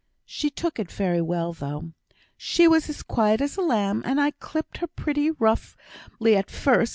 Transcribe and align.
She 0.25 0.49
took 0.49 0.79
it 0.79 0.91
very 0.91 1.21
well, 1.21 1.53
though. 1.53 1.91
She 2.35 2.67
was 2.67 2.89
as 2.89 3.03
quiet 3.03 3.39
as 3.39 3.55
a 3.55 3.61
lamb, 3.61 4.01
and 4.03 4.19
I 4.19 4.31
clipped 4.31 4.77
her 4.77 4.87
pretty 4.87 5.29
roughly 5.29 6.35
at 6.35 6.49
first. 6.49 6.89